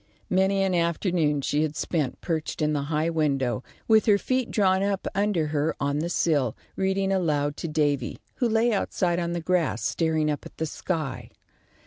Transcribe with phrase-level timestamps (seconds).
[0.31, 4.81] Many an afternoon she had spent, perched in the high window, with her feet drawn
[4.81, 9.39] up under her on the sill, reading aloud to Davy, who lay outside on the
[9.41, 11.29] grass, staring up at the sky.